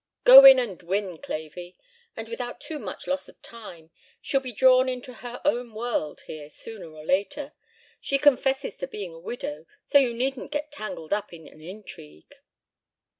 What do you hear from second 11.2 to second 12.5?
in an intrigue."